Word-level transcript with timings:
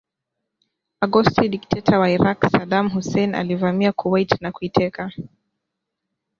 Agosti 1.05 1.45
dikteta 1.51 1.93
wa 1.99 2.09
Irak 2.11 2.49
Saddam 2.51 2.89
Hussein 2.89 3.35
alivamia 3.35 3.91
Kuwait 3.91 4.41
na 4.41 4.51
kuiteka 4.51 5.11